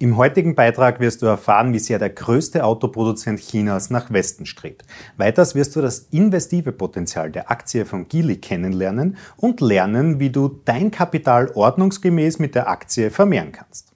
[0.00, 4.84] Im heutigen Beitrag wirst du erfahren, wie sehr der größte Autoproduzent Chinas nach Westen strebt.
[5.16, 10.60] Weiters wirst du das investive Potenzial der Aktie von Geely kennenlernen und lernen, wie du
[10.64, 13.87] dein Kapital ordnungsgemäß mit der Aktie vermehren kannst.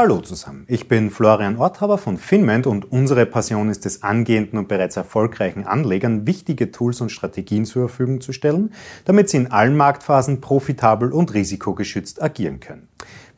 [0.00, 4.68] Hallo zusammen, ich bin Florian Orthaber von Finment und unsere Passion ist es, angehenden und
[4.68, 8.72] bereits erfolgreichen Anlegern wichtige Tools und Strategien zur Verfügung zu stellen,
[9.06, 12.86] damit sie in allen Marktphasen profitabel und risikogeschützt agieren können.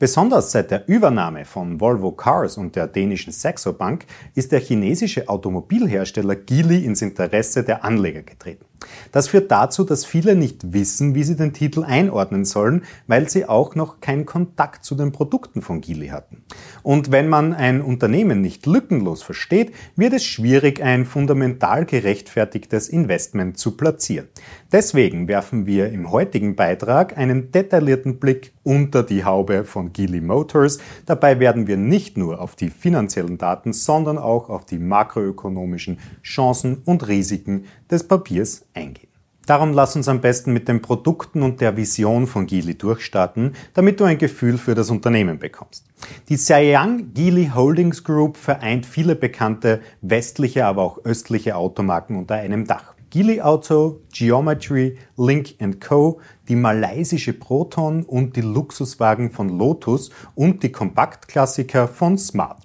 [0.00, 5.28] Besonders seit der Übernahme von Volvo Cars und der dänischen Saxo Bank ist der chinesische
[5.28, 8.64] Automobilhersteller Geely ins Interesse der Anleger getreten.
[9.12, 13.46] Das führt dazu, dass viele nicht wissen, wie sie den Titel einordnen sollen, weil sie
[13.46, 16.44] auch noch keinen Kontakt zu den Produkten von Geely hatten.
[16.82, 23.58] Und wenn man ein Unternehmen nicht lückenlos versteht, wird es schwierig, ein fundamental gerechtfertigtes Investment
[23.58, 24.28] zu platzieren.
[24.72, 30.78] Deswegen werfen wir im heutigen Beitrag einen detaillierten Blick unter die Haube von Geely Motors.
[31.06, 36.82] Dabei werden wir nicht nur auf die finanziellen Daten, sondern auch auf die makroökonomischen Chancen
[36.84, 39.08] und Risiken des Papiers eingehen.
[39.46, 43.98] Darum lass uns am besten mit den Produkten und der Vision von Geely durchstarten, damit
[43.98, 45.84] du ein Gefühl für das Unternehmen bekommst.
[46.28, 52.64] Die Xiang Geely Holdings Group vereint viele bekannte westliche, aber auch östliche Automarken unter einem
[52.64, 52.94] Dach.
[53.10, 60.72] Geely Auto, Geometry, Link Co., die malaysische Proton und die Luxuswagen von Lotus und die
[60.72, 62.58] Kompaktklassiker von Smart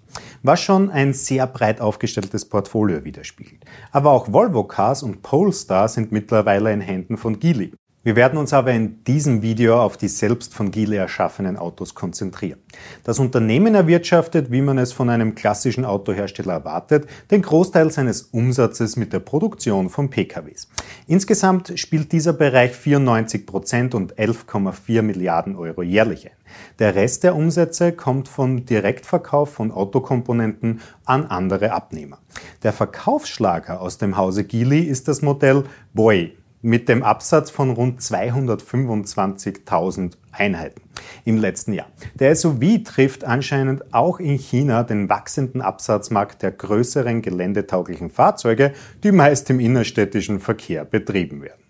[0.43, 3.65] was schon ein sehr breit aufgestelltes Portfolio widerspiegelt.
[3.91, 7.73] Aber auch Volvo Cars und Polestar sind mittlerweile in Händen von Geely.
[8.06, 12.59] Wir werden uns aber in diesem Video auf die selbst von Geely erschaffenen Autos konzentrieren.
[13.03, 18.95] Das Unternehmen erwirtschaftet, wie man es von einem klassischen Autohersteller erwartet, den Großteil seines Umsatzes
[18.95, 20.67] mit der Produktion von PKWs.
[21.08, 26.38] Insgesamt spielt dieser Bereich 94 Prozent und 11,4 Milliarden Euro jährlich ein.
[26.78, 32.20] Der Rest der Umsätze kommt vom Direktverkauf von Autokomponenten an andere Abnehmer.
[32.61, 35.64] Der Verkaufsschlager aus dem Hause Geely ist das Modell
[35.95, 40.81] Boy mit dem Absatz von rund 225.000 Einheiten
[41.23, 41.86] im letzten Jahr.
[42.15, 49.11] Der SUV trifft anscheinend auch in China den wachsenden Absatzmarkt der größeren geländetauglichen Fahrzeuge, die
[49.11, 51.64] meist im innerstädtischen Verkehr betrieben werden.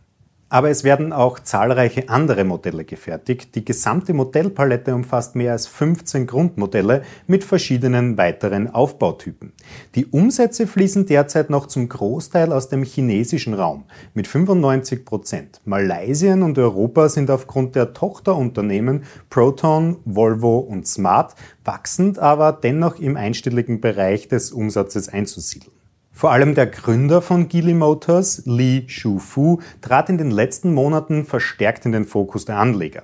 [0.56, 3.56] Aber es werden auch zahlreiche andere Modelle gefertigt.
[3.56, 9.52] Die gesamte Modellpalette umfasst mehr als 15 Grundmodelle mit verschiedenen weiteren Aufbautypen.
[9.96, 13.84] Die Umsätze fließen derzeit noch zum Großteil aus dem chinesischen Raum
[14.14, 15.60] mit 95 Prozent.
[15.66, 23.18] Malaysien und Europa sind aufgrund der Tochterunternehmen Proton, Volvo und Smart wachsend, aber dennoch im
[23.18, 25.76] einstelligen Bereich des Umsatzes einzusiedeln.
[26.18, 31.86] Vor allem der Gründer von Geely Motors, Li Shufu, trat in den letzten Monaten verstärkt
[31.86, 33.04] in den Fokus der Anleger.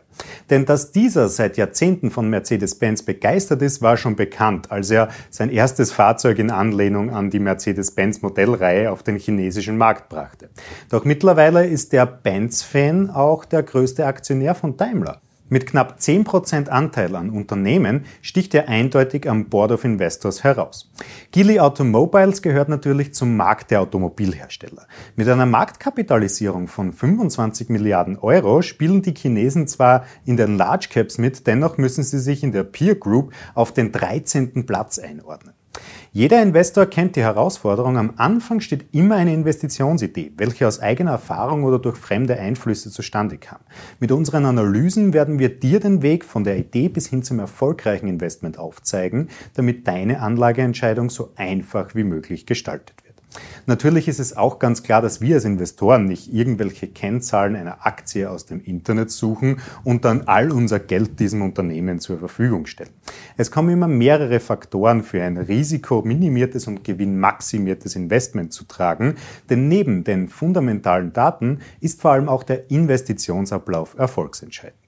[0.49, 5.49] Denn dass dieser seit Jahrzehnten von Mercedes-Benz begeistert ist, war schon bekannt, als er sein
[5.49, 10.49] erstes Fahrzeug in Anlehnung an die Mercedes-Benz Modellreihe auf den chinesischen Markt brachte.
[10.89, 15.19] Doch mittlerweile ist der Benz-Fan auch der größte Aktionär von Daimler.
[15.53, 20.89] Mit knapp 10% Anteil an Unternehmen sticht er eindeutig am Board of Investors heraus.
[21.31, 24.88] Geely Automobiles gehört natürlich zum Markt der Automobilhersteller.
[25.17, 31.17] Mit einer Marktkapitalisierung von 25 Milliarden Euro spielen die Chinesen zwar in den Large Caps
[31.17, 34.66] mit, dennoch müssen sie sich in der Peer Group auf den 13.
[34.66, 35.53] Platz einordnen.
[36.13, 37.97] Jeder Investor kennt die Herausforderung.
[37.97, 43.38] Am Anfang steht immer eine Investitionsidee, welche aus eigener Erfahrung oder durch fremde Einflüsse zustande
[43.38, 43.59] kam.
[44.01, 48.09] Mit unseren Analysen werden wir dir den Weg von der Idee bis hin zum erfolgreichen
[48.09, 53.00] Investment aufzeigen, damit deine Anlageentscheidung so einfach wie möglich gestaltet.
[53.66, 58.30] Natürlich ist es auch ganz klar, dass wir als Investoren nicht irgendwelche Kennzahlen einer Aktie
[58.30, 62.90] aus dem Internet suchen und dann all unser Geld diesem Unternehmen zur Verfügung stellen.
[63.38, 69.16] Es kommen immer mehrere Faktoren für ein risikominimiertes und gewinnmaximiertes Investment zu tragen,
[69.50, 74.80] denn neben den fundamentalen Daten ist vor allem auch der Investitionsablauf erfolgsentscheidend.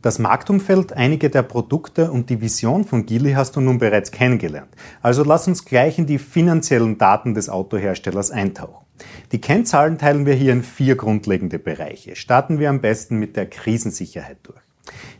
[0.00, 4.68] Das Marktumfeld, einige der Produkte und die Vision von Geely hast du nun bereits kennengelernt.
[5.02, 8.86] Also lass uns gleich in die finanziellen Daten des Autoherstellers eintauchen.
[9.32, 12.14] Die Kennzahlen teilen wir hier in vier grundlegende Bereiche.
[12.14, 14.67] Starten wir am besten mit der Krisensicherheit durch.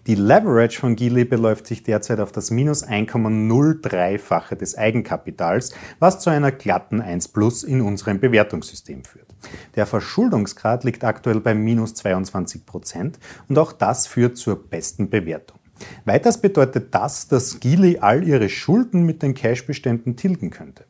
[0.06, 6.30] Die Leverage von Geely beläuft sich derzeit auf das minus 1,03-fache des Eigenkapitals, was zu
[6.30, 9.34] einer glatten 1 Plus in unserem Bewertungssystem führt.
[9.76, 13.18] Der Verschuldungsgrad liegt aktuell bei minus 22 Prozent
[13.48, 15.58] und auch das führt zur besten Bewertung.
[16.04, 20.84] Weiters bedeutet das, dass Geely all ihre Schulden mit den Cashbeständen tilgen könnte.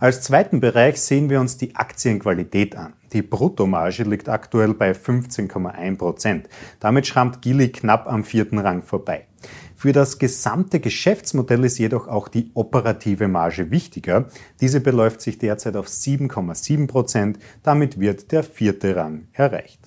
[0.00, 2.94] Als zweiten Bereich sehen wir uns die Aktienqualität an.
[3.12, 6.48] Die Bruttomarge liegt aktuell bei 15,1 Prozent.
[6.80, 9.26] Damit schrammt Gili knapp am vierten Rang vorbei.
[9.76, 14.28] Für das gesamte Geschäftsmodell ist jedoch auch die operative Marge wichtiger.
[14.60, 17.38] Diese beläuft sich derzeit auf 7,7 Prozent.
[17.62, 19.80] Damit wird der vierte Rang erreicht.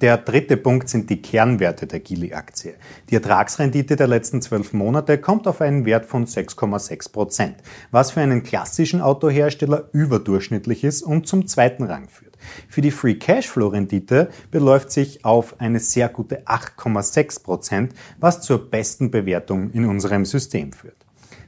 [0.00, 2.74] Der dritte Punkt sind die Kernwerte der Gili-Aktie.
[3.08, 7.56] Die Ertragsrendite der letzten zwölf Monate kommt auf einen Wert von 6,6 Prozent,
[7.90, 12.33] was für einen klassischen Autohersteller überdurchschnittlich ist und zum zweiten Rang führt.
[12.68, 18.70] Für die Free Cashflow Rendite beläuft sich auf eine sehr gute 8,6 Prozent, was zur
[18.70, 21.03] besten Bewertung in unserem System führt.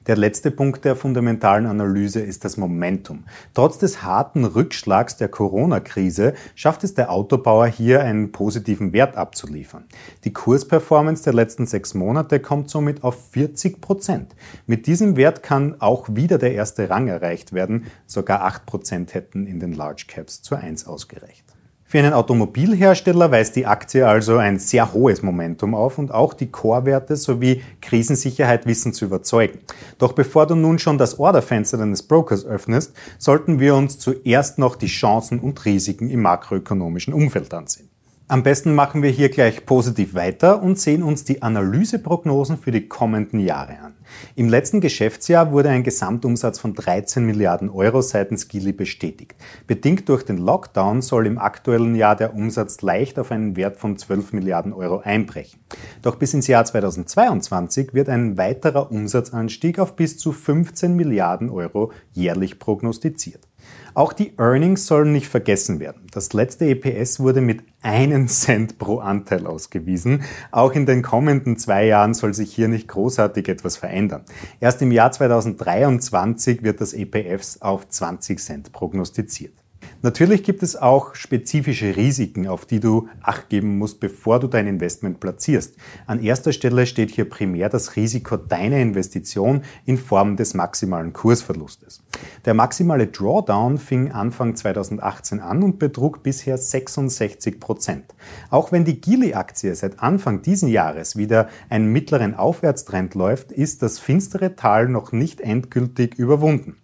[0.06, 3.24] Der letzte Punkt der fundamentalen Analyse ist das Momentum.
[3.54, 9.84] Trotz des harten Rückschlags der Corona-Krise schafft es der Autobauer hier einen positiven Wert abzuliefern.
[10.22, 14.36] Die Kursperformance der letzten sechs Monate kommt somit auf 40 Prozent.
[14.68, 17.86] Mit diesem Wert kann auch wieder der erste Rang erreicht werden.
[18.06, 21.55] Sogar acht Prozent hätten in den Large Caps zu eins ausgereicht.
[21.88, 26.50] Für einen Automobilhersteller weist die Aktie also ein sehr hohes Momentum auf und auch die
[26.50, 29.60] Core-Werte sowie Krisensicherheit wissen zu überzeugen.
[29.98, 34.74] Doch bevor du nun schon das Orderfenster deines Brokers öffnest, sollten wir uns zuerst noch
[34.74, 37.88] die Chancen und Risiken im makroökonomischen Umfeld ansehen.
[38.28, 42.88] Am besten machen wir hier gleich positiv weiter und sehen uns die Analyseprognosen für die
[42.88, 43.94] kommenden Jahre an.
[44.34, 49.36] Im letzten Geschäftsjahr wurde ein Gesamtumsatz von 13 Milliarden Euro seitens Gili bestätigt.
[49.68, 53.96] Bedingt durch den Lockdown soll im aktuellen Jahr der Umsatz leicht auf einen Wert von
[53.96, 55.60] 12 Milliarden Euro einbrechen.
[56.02, 61.92] Doch bis ins Jahr 2022 wird ein weiterer Umsatzanstieg auf bis zu 15 Milliarden Euro
[62.12, 63.46] jährlich prognostiziert.
[63.94, 66.02] Auch die Earnings sollen nicht vergessen werden.
[66.12, 70.22] Das letzte EPS wurde mit einen Cent pro Anteil ausgewiesen.
[70.50, 74.24] Auch in den kommenden zwei Jahren soll sich hier nicht großartig etwas verändern.
[74.60, 79.54] Erst im Jahr 2023 wird das EPS auf 20 Cent prognostiziert.
[80.02, 84.66] Natürlich gibt es auch spezifische Risiken, auf die du Acht geben musst, bevor du dein
[84.66, 85.76] Investment platzierst.
[86.06, 92.02] An erster Stelle steht hier primär das Risiko deiner Investition in Form des maximalen Kursverlustes.
[92.44, 98.14] Der maximale Drawdown fing Anfang 2018 an und betrug bisher 66 Prozent.
[98.50, 103.98] Auch wenn die Gili-Aktie seit Anfang diesen Jahres wieder einen mittleren Aufwärtstrend läuft, ist das
[103.98, 106.76] finstere Tal noch nicht endgültig überwunden.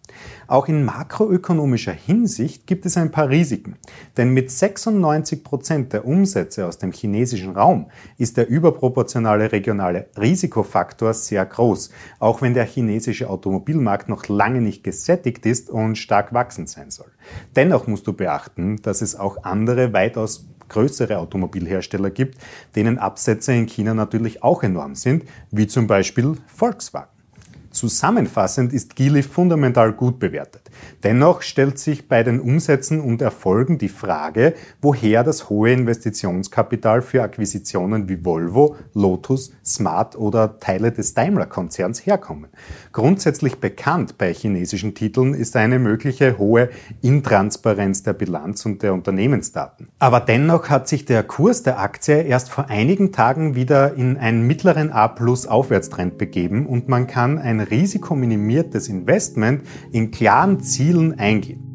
[0.46, 3.76] Auch in makroökonomischer Hinsicht gibt es ein paar Risiken.
[4.16, 11.14] Denn mit 96 Prozent der Umsätze aus dem chinesischen Raum ist der überproportionale regionale Risikofaktor
[11.14, 16.68] sehr groß, auch wenn der chinesische Automobilmarkt noch lange nicht gesättigt ist und stark wachsend
[16.68, 17.10] sein soll.
[17.56, 22.38] Dennoch musst du beachten, dass es auch andere weitaus größere Automobilhersteller gibt,
[22.74, 27.21] denen Absätze in China natürlich auch enorm sind, wie zum Beispiel Volkswagen.
[27.72, 30.70] Zusammenfassend ist Geely fundamental gut bewertet.
[31.02, 37.22] Dennoch stellt sich bei den Umsätzen und Erfolgen die Frage, woher das hohe Investitionskapital für
[37.22, 42.50] Akquisitionen wie Volvo, Lotus, Smart oder Teile des Daimler-Konzerns herkommen.
[42.92, 46.68] Grundsätzlich bekannt bei chinesischen Titeln ist eine mögliche hohe
[47.00, 49.88] Intransparenz der Bilanz und der Unternehmensdaten.
[49.98, 54.46] Aber dennoch hat sich der Kurs der Aktie erst vor einigen Tagen wieder in einen
[54.46, 61.71] mittleren A-Plus-Aufwärtstrend begeben und man kann ein risikominimiertes Investment in klaren Zielen eingehen.